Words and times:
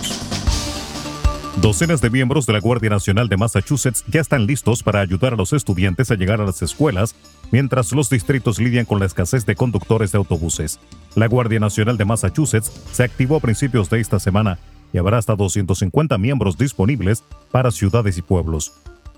Docenas 1.60 2.00
de 2.00 2.08
miembros 2.08 2.46
de 2.46 2.52
la 2.52 2.60
Guardia 2.60 2.90
Nacional 2.90 3.28
de 3.28 3.36
Massachusetts 3.36 4.04
ya 4.06 4.20
están 4.20 4.46
listos 4.46 4.84
para 4.84 5.00
ayudar 5.00 5.32
a 5.32 5.36
los 5.36 5.52
estudiantes 5.52 6.12
a 6.12 6.14
llegar 6.14 6.40
a 6.40 6.44
las 6.44 6.62
escuelas 6.62 7.16
mientras 7.50 7.90
los 7.90 8.08
distritos 8.08 8.60
lidian 8.60 8.84
con 8.84 9.00
la 9.00 9.06
escasez 9.06 9.44
de 9.44 9.56
conductores 9.56 10.12
de 10.12 10.18
autobuses. 10.18 10.78
La 11.16 11.26
Guardia 11.26 11.58
Nacional 11.58 11.96
de 11.96 12.04
Massachusetts 12.04 12.70
se 12.92 13.02
activó 13.02 13.38
a 13.38 13.40
principios 13.40 13.90
de 13.90 13.98
esta 13.98 14.20
semana 14.20 14.60
y 14.92 14.98
habrá 14.98 15.18
hasta 15.18 15.36
250 15.36 16.16
miembros 16.18 16.56
disponibles 16.56 17.24
para 17.50 17.70
ciudades 17.70 18.18
y 18.18 18.22
pueblos. 18.22 18.72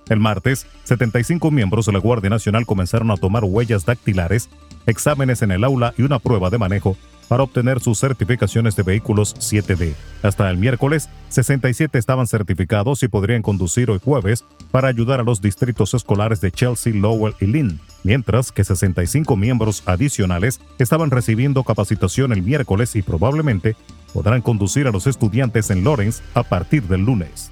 El 0.09 0.19
martes, 0.19 0.67
75 0.85 1.51
miembros 1.53 1.87
de 1.87 1.93
la 1.93 2.01
Guardia 2.01 2.31
Nacional 2.31 2.67
comenzaron 2.67 3.11
a 3.13 3.17
tomar 3.17 3.45
huellas 3.45 3.87
dactilares, 3.87 4.51
exámenes 4.87 5.43
en 5.43 5.53
el 5.53 5.63
aula 5.63 5.95
y 5.97 6.03
una 6.03 6.19
prueba 6.19 6.51
de 6.51 6.59
manejo 6.59 6.97
para 7.31 7.45
obtener 7.45 7.79
sus 7.79 8.01
certificaciones 8.01 8.75
de 8.75 8.83
vehículos 8.83 9.37
7D. 9.37 9.95
Hasta 10.25 10.51
el 10.51 10.57
miércoles, 10.57 11.09
67 11.29 11.97
estaban 11.97 12.27
certificados 12.27 13.05
y 13.05 13.09
podrían 13.09 13.43
conducir 13.43 13.89
hoy 13.89 14.01
jueves 14.05 14.45
para 14.73 14.89
ayudar 14.89 15.21
a 15.21 15.23
los 15.23 15.41
distritos 15.41 15.95
escolares 15.95 16.41
de 16.41 16.51
Chelsea, 16.51 16.93
Lowell 16.93 17.37
y 17.41 17.47
Lynn, 17.47 17.79
mientras 18.03 18.51
que 18.51 18.65
65 18.65 19.37
miembros 19.37 19.85
adicionales 19.87 20.61
estaban 20.81 21.13
recibiendo 21.13 21.63
capacitación 21.63 22.33
el 22.33 22.43
miércoles 22.43 22.97
y 22.97 23.03
probablemente 23.03 23.77
podrán 24.13 24.43
conducir 24.43 24.87
a 24.87 24.91
los 24.91 25.07
estudiantes 25.07 25.71
en 25.71 25.85
Lawrence 25.85 26.23
a 26.35 26.43
partir 26.43 26.83
del 26.85 27.05
lunes. 27.05 27.51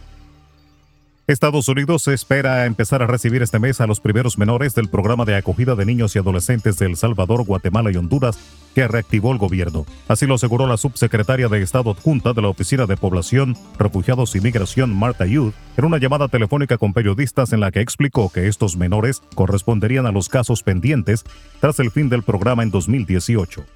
Estados 1.28 1.68
Unidos 1.68 2.08
espera 2.08 2.64
empezar 2.64 3.02
a 3.02 3.06
recibir 3.06 3.42
este 3.42 3.58
mes 3.58 3.82
a 3.82 3.86
los 3.86 4.00
primeros 4.00 4.38
menores 4.38 4.74
del 4.74 4.88
programa 4.88 5.26
de 5.26 5.36
acogida 5.36 5.74
de 5.74 5.84
niños 5.84 6.16
y 6.16 6.18
adolescentes 6.18 6.78
de 6.78 6.86
El 6.86 6.96
Salvador, 6.96 7.44
Guatemala 7.44 7.90
y 7.90 7.96
Honduras 7.96 8.38
que 8.74 8.88
reactivó 8.88 9.32
el 9.32 9.38
gobierno. 9.38 9.84
Así 10.08 10.24
lo 10.24 10.36
aseguró 10.36 10.66
la 10.66 10.78
subsecretaria 10.78 11.48
de 11.48 11.60
Estado 11.60 11.90
adjunta 11.90 12.32
de 12.32 12.40
la 12.40 12.48
Oficina 12.48 12.86
de 12.86 12.96
Población, 12.96 13.58
Refugiados 13.78 14.36
y 14.36 14.40
Migración, 14.40 14.96
Marta 14.96 15.26
Youth, 15.26 15.52
en 15.76 15.84
una 15.84 15.98
llamada 15.98 16.28
telefónica 16.28 16.78
con 16.78 16.94
periodistas 16.94 17.52
en 17.52 17.60
la 17.60 17.72
que 17.72 17.80
explicó 17.80 18.30
que 18.30 18.48
estos 18.48 18.78
menores 18.78 19.20
corresponderían 19.34 20.06
a 20.06 20.12
los 20.12 20.30
casos 20.30 20.62
pendientes 20.62 21.24
tras 21.60 21.78
el 21.78 21.90
fin 21.90 22.08
del 22.08 22.22
programa 22.22 22.62
en 22.62 22.70
2018. 22.70 23.66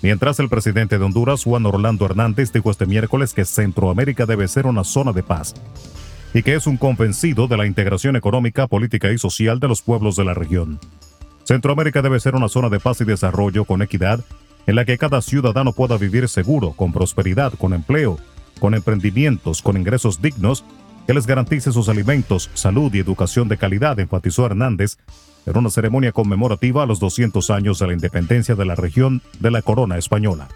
Mientras 0.00 0.38
el 0.38 0.48
presidente 0.48 0.96
de 0.98 1.04
Honduras, 1.04 1.42
Juan 1.42 1.66
Orlando 1.66 2.06
Hernández, 2.06 2.52
dijo 2.52 2.70
este 2.70 2.86
miércoles 2.86 3.34
que 3.34 3.44
Centroamérica 3.44 4.26
debe 4.26 4.46
ser 4.46 4.66
una 4.66 4.84
zona 4.84 5.12
de 5.12 5.24
paz 5.24 5.54
y 6.32 6.42
que 6.42 6.54
es 6.54 6.66
un 6.66 6.76
convencido 6.76 7.48
de 7.48 7.56
la 7.56 7.66
integración 7.66 8.14
económica, 8.14 8.66
política 8.68 9.10
y 9.10 9.18
social 9.18 9.58
de 9.58 9.68
los 9.68 9.82
pueblos 9.82 10.14
de 10.14 10.24
la 10.24 10.34
región. 10.34 10.78
Centroamérica 11.44 12.02
debe 12.02 12.20
ser 12.20 12.36
una 12.36 12.48
zona 12.48 12.68
de 12.68 12.78
paz 12.78 13.00
y 13.00 13.04
desarrollo 13.04 13.64
con 13.64 13.82
equidad, 13.82 14.20
en 14.66 14.74
la 14.76 14.84
que 14.84 14.98
cada 14.98 15.22
ciudadano 15.22 15.72
pueda 15.72 15.96
vivir 15.96 16.28
seguro, 16.28 16.72
con 16.72 16.92
prosperidad, 16.92 17.54
con 17.54 17.72
empleo, 17.72 18.18
con 18.60 18.74
emprendimientos, 18.74 19.62
con 19.62 19.76
ingresos 19.78 20.20
dignos, 20.20 20.64
que 21.06 21.14
les 21.14 21.26
garantice 21.26 21.72
sus 21.72 21.88
alimentos, 21.88 22.50
salud 22.52 22.94
y 22.94 22.98
educación 22.98 23.48
de 23.48 23.56
calidad, 23.56 23.98
enfatizó 23.98 24.44
Hernández 24.44 24.98
en 25.50 25.56
una 25.56 25.70
ceremonia 25.70 26.12
conmemorativa 26.12 26.82
a 26.82 26.86
los 26.86 27.00
200 27.00 27.50
años 27.50 27.78
de 27.78 27.86
la 27.86 27.92
independencia 27.92 28.54
de 28.54 28.64
la 28.64 28.74
región 28.74 29.22
de 29.40 29.50
la 29.50 29.62
corona 29.62 29.98
española. 29.98 30.48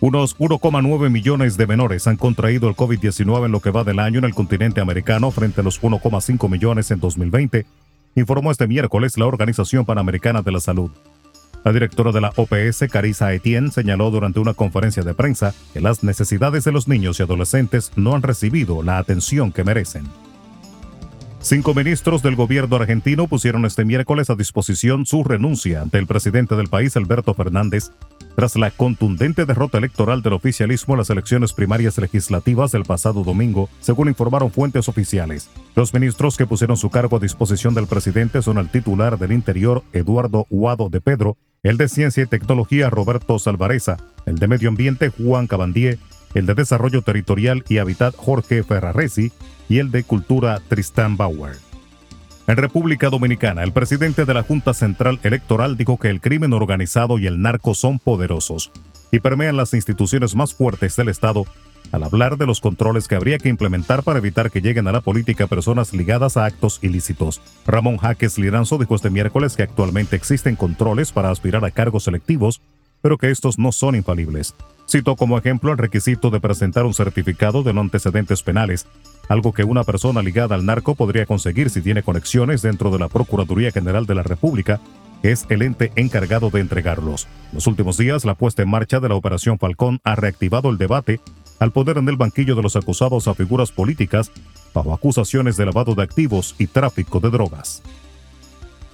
Unos 0.00 0.38
1,9 0.38 1.10
millones 1.10 1.58
de 1.58 1.66
menores 1.66 2.06
han 2.06 2.16
contraído 2.16 2.68
el 2.68 2.74
COVID-19 2.74 3.46
en 3.46 3.52
lo 3.52 3.60
que 3.60 3.70
va 3.70 3.84
del 3.84 3.98
año 3.98 4.18
en 4.18 4.24
el 4.24 4.34
continente 4.34 4.80
americano 4.80 5.30
frente 5.30 5.60
a 5.60 5.64
los 5.64 5.82
1,5 5.82 6.48
millones 6.48 6.90
en 6.90 7.00
2020, 7.00 7.66
informó 8.14 8.50
este 8.50 8.66
miércoles 8.66 9.18
la 9.18 9.26
Organización 9.26 9.84
Panamericana 9.84 10.40
de 10.40 10.52
la 10.52 10.60
Salud. 10.60 10.90
La 11.64 11.72
directora 11.74 12.12
de 12.12 12.22
la 12.22 12.32
OPS, 12.36 12.88
Carissa 12.90 13.34
Etienne, 13.34 13.70
señaló 13.70 14.10
durante 14.10 14.40
una 14.40 14.54
conferencia 14.54 15.02
de 15.02 15.12
prensa 15.12 15.54
que 15.74 15.82
las 15.82 16.02
necesidades 16.02 16.64
de 16.64 16.72
los 16.72 16.88
niños 16.88 17.20
y 17.20 17.22
adolescentes 17.22 17.92
no 17.96 18.14
han 18.14 18.22
recibido 18.22 18.82
la 18.82 18.96
atención 18.96 19.52
que 19.52 19.64
merecen. 19.64 20.04
Cinco 21.42 21.72
ministros 21.72 22.22
del 22.22 22.36
gobierno 22.36 22.76
argentino 22.76 23.26
pusieron 23.26 23.64
este 23.64 23.86
miércoles 23.86 24.28
a 24.28 24.34
disposición 24.34 25.06
su 25.06 25.24
renuncia 25.24 25.80
ante 25.80 25.96
el 25.96 26.06
presidente 26.06 26.54
del 26.54 26.68
país, 26.68 26.98
Alberto 26.98 27.32
Fernández, 27.32 27.92
tras 28.36 28.56
la 28.56 28.70
contundente 28.70 29.46
derrota 29.46 29.78
electoral 29.78 30.20
del 30.20 30.34
oficialismo 30.34 30.94
en 30.94 30.98
las 30.98 31.08
elecciones 31.08 31.54
primarias 31.54 31.96
legislativas 31.96 32.72
del 32.72 32.84
pasado 32.84 33.24
domingo, 33.24 33.70
según 33.80 34.08
informaron 34.08 34.50
fuentes 34.50 34.86
oficiales. 34.88 35.48
Los 35.74 35.94
ministros 35.94 36.36
que 36.36 36.46
pusieron 36.46 36.76
su 36.76 36.90
cargo 36.90 37.16
a 37.16 37.20
disposición 37.20 37.74
del 37.74 37.86
presidente 37.86 38.42
son 38.42 38.58
el 38.58 38.68
titular 38.68 39.18
del 39.18 39.32
Interior, 39.32 39.82
Eduardo 39.94 40.46
Huado 40.50 40.90
de 40.90 41.00
Pedro, 41.00 41.38
el 41.62 41.78
de 41.78 41.88
Ciencia 41.88 42.22
y 42.22 42.26
Tecnología, 42.26 42.90
Roberto 42.90 43.38
Salvareza, 43.38 43.96
el 44.26 44.36
de 44.36 44.46
Medio 44.46 44.68
Ambiente, 44.68 45.08
Juan 45.08 45.46
Cabandier, 45.46 45.98
el 46.34 46.46
de 46.46 46.54
Desarrollo 46.54 47.02
Territorial 47.02 47.64
y 47.68 47.78
Hábitat, 47.78 48.14
Jorge 48.16 48.62
Ferraresi, 48.62 49.32
y 49.68 49.78
el 49.78 49.90
de 49.90 50.02
Cultura 50.04 50.60
Tristán 50.68 51.16
Bauer. 51.16 51.56
En 52.46 52.56
República 52.56 53.08
Dominicana, 53.10 53.62
el 53.62 53.72
presidente 53.72 54.24
de 54.24 54.34
la 54.34 54.42
Junta 54.42 54.74
Central 54.74 55.20
Electoral 55.22 55.76
dijo 55.76 55.98
que 55.98 56.08
el 56.08 56.20
crimen 56.20 56.52
organizado 56.52 57.18
y 57.18 57.28
el 57.28 57.40
narco 57.40 57.74
son 57.74 58.00
poderosos 58.00 58.72
y 59.12 59.20
permean 59.20 59.56
las 59.56 59.72
instituciones 59.74 60.34
más 60.34 60.54
fuertes 60.54 60.96
del 60.96 61.08
Estado 61.08 61.44
al 61.92 62.02
hablar 62.02 62.36
de 62.36 62.46
los 62.46 62.60
controles 62.60 63.08
que 63.08 63.14
habría 63.14 63.38
que 63.38 63.48
implementar 63.48 64.02
para 64.02 64.18
evitar 64.18 64.50
que 64.50 64.60
lleguen 64.60 64.88
a 64.88 64.92
la 64.92 65.00
política 65.00 65.46
personas 65.46 65.92
ligadas 65.92 66.36
a 66.36 66.44
actos 66.44 66.78
ilícitos. 66.82 67.40
Ramón 67.66 67.96
Jaques 67.96 68.38
Liranzo 68.38 68.78
dijo 68.78 68.94
este 68.94 69.10
miércoles 69.10 69.56
que 69.56 69.62
actualmente 69.62 70.16
existen 70.16 70.56
controles 70.56 71.12
para 71.12 71.30
aspirar 71.30 71.64
a 71.64 71.70
cargos 71.70 72.04
selectivos, 72.04 72.60
pero 73.00 73.18
que 73.18 73.30
estos 73.30 73.58
no 73.58 73.72
son 73.72 73.94
infalibles. 73.94 74.54
Citó 74.90 75.14
como 75.14 75.38
ejemplo 75.38 75.70
el 75.70 75.78
requisito 75.78 76.30
de 76.30 76.40
presentar 76.40 76.84
un 76.84 76.94
certificado 76.94 77.62
de 77.62 77.72
no 77.72 77.80
antecedentes 77.80 78.42
penales, 78.42 78.88
algo 79.28 79.52
que 79.52 79.62
una 79.62 79.84
persona 79.84 80.20
ligada 80.20 80.56
al 80.56 80.66
narco 80.66 80.96
podría 80.96 81.26
conseguir 81.26 81.70
si 81.70 81.80
tiene 81.80 82.02
conexiones 82.02 82.60
dentro 82.60 82.90
de 82.90 82.98
la 82.98 83.06
Procuraduría 83.06 83.70
General 83.70 84.04
de 84.04 84.16
la 84.16 84.24
República, 84.24 84.80
que 85.22 85.30
es 85.30 85.46
el 85.48 85.62
ente 85.62 85.92
encargado 85.94 86.50
de 86.50 86.58
entregarlos. 86.58 87.28
Los 87.52 87.68
últimos 87.68 87.98
días, 87.98 88.24
la 88.24 88.34
puesta 88.34 88.62
en 88.62 88.70
marcha 88.70 88.98
de 88.98 89.08
la 89.08 89.14
Operación 89.14 89.60
Falcón 89.60 90.00
ha 90.02 90.16
reactivado 90.16 90.70
el 90.70 90.78
debate 90.78 91.20
al 91.60 91.70
poder 91.70 91.98
en 91.98 92.08
el 92.08 92.16
banquillo 92.16 92.56
de 92.56 92.62
los 92.62 92.74
acusados 92.74 93.28
a 93.28 93.34
figuras 93.34 93.70
políticas 93.70 94.32
bajo 94.74 94.92
acusaciones 94.92 95.56
de 95.56 95.66
lavado 95.66 95.94
de 95.94 96.02
activos 96.02 96.56
y 96.58 96.66
tráfico 96.66 97.20
de 97.20 97.30
drogas. 97.30 97.80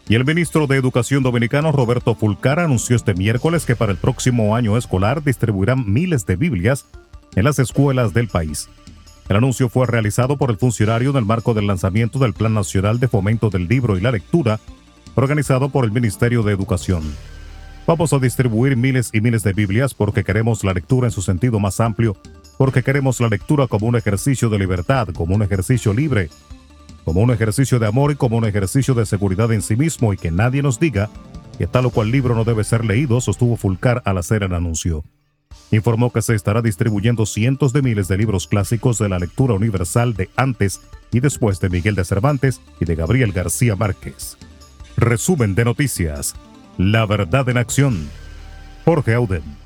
Y 0.09 0.15
el 0.15 0.25
ministro 0.25 0.69
de 0.69 0.77
Educación 0.77 1.25
dominicano 1.25 1.73
Roberto 1.73 2.15
Fulcar 2.15 2.61
anunció 2.61 2.95
este 2.95 3.13
miércoles 3.15 3.67
que 3.67 3.75
para 3.75 3.91
el 3.91 3.99
próximo 3.99 4.55
año 4.55 4.77
escolar 4.77 5.25
distribuirán 5.25 5.93
miles 5.93 6.25
de 6.27 6.37
Biblias 6.37 6.87
en 7.35 7.45
las 7.45 7.59
escuelas 7.59 8.15
del 8.15 8.29
país. 8.29 8.69
El 9.29 9.37
anuncio 9.37 9.69
fue 9.69 9.85
realizado 9.87 10.37
por 10.37 10.51
el 10.51 10.59
funcionario 10.59 11.11
en 11.11 11.17
el 11.17 11.25
marco 11.25 11.55
del 11.55 11.67
lanzamiento 11.67 12.21
del 12.21 12.35
Plan 12.35 12.55
Nacional 12.55 13.01
de 13.01 13.09
Fomento 13.09 13.51
del 13.51 13.67
Libro 13.67 13.99
y 13.99 14.01
la 14.01 14.13
Lectura, 14.13 14.61
organizado 15.17 15.71
por 15.71 15.85
el 15.85 15.91
Ministerio 15.91 16.45
de 16.45 16.53
Educación. 16.53 17.03
Vamos 17.85 18.13
a 18.13 18.21
distribuir 18.21 18.77
miles 18.77 19.11
y 19.13 19.21
miles 19.21 19.43
de 19.43 19.55
Biblias 19.55 19.93
porque 19.93 20.23
queremos 20.23 20.63
la 20.63 20.73
lectura 20.73 21.09
en 21.09 21.13
su 21.13 21.23
sentido 21.23 21.59
más 21.59 21.81
amplio, 21.81 22.17
porque 22.59 22.85
queremos 22.85 23.21
la 23.21 23.29
lectura 23.29 23.67
como 23.67 23.89
un 23.89 23.97
ejercicio 23.97 24.49
de 24.51 24.59
libertad, 24.61 25.09
como 25.09 25.35
un 25.35 25.43
ejercicio 25.43 25.93
libre, 25.93 26.31
como 27.07 27.21
un 27.21 27.31
ejercicio 27.31 27.79
de 27.79 27.87
amor 27.87 28.11
y 28.11 28.17
como 28.17 28.37
un 28.37 28.45
ejercicio 28.45 28.93
de 28.93 29.07
seguridad 29.07 29.53
en 29.53 29.63
sí 29.63 29.77
mismo 29.77 30.13
y 30.13 30.17
que 30.17 30.33
nadie 30.33 30.61
nos 30.61 30.81
diga 30.81 31.09
que 31.57 31.69
tal 31.69 31.87
o 31.87 31.91
cual 31.91 32.11
libro 32.11 32.35
no 32.35 32.43
debe 32.43 32.65
ser 32.65 32.85
leído, 32.85 33.21
sostuvo 33.21 33.57
Fulcar 33.57 34.03
al 34.05 34.19
hacer 34.19 34.43
el 34.43 34.53
anuncio. 34.53 35.05
Informó 35.71 36.13
que 36.13 36.21
se 36.21 36.35
estará 36.35 36.63
distribuyendo 36.63 37.25
cientos 37.25 37.73
de 37.73 37.81
miles 37.81 38.09
de 38.09 38.19
libros 38.19 38.49
clásicos 38.49 38.99
de 38.99 39.09
la 39.09 39.21
lectura 39.21 39.55
universal 39.55 40.15
de 40.15 40.31
antes 40.35 40.81
y 41.13 41.21
después 41.21 41.61
de 41.61 41.71
Miguel 41.71 41.95
de 41.95 42.05
Cervantes 42.05 42.61
y 42.81 42.87
de 42.87 42.97
Gabriel 42.97 43.31
García 43.31 43.77
Márquez. 43.77 44.37
Resumen 44.97 45.55
de 45.55 45.65
noticias. 45.65 46.35
La 46.77 47.07
verdad 47.07 47.49
en 47.49 47.59
acción. 47.59 48.09
Jorge 48.85 49.15
Auden. 49.15 49.66